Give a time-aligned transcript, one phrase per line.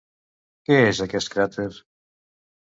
[0.69, 1.69] Què és aquest cràter?